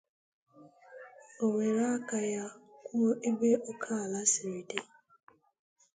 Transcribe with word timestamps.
o 1.43 1.45
were 1.53 1.79
aka 1.93 2.19
ya 2.33 2.45
kwuo 2.85 3.11
ebe 3.29 3.49
ókè 3.71 3.91
ala 4.01 4.19
siri 4.31 4.61
dị. 4.69 4.79